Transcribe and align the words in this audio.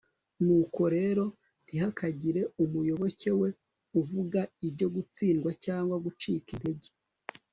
nuko 0.43 0.81
rero, 0.95 1.23
ntihakagire 1.65 2.41
umuyoboke 2.63 3.29
we 3.39 3.49
uvuga 3.99 4.39
ibyo 4.67 4.87
gutsindwa 4.95 5.49
cyangwa 5.65 5.95
gucika 6.05 6.47
integer 6.55 6.93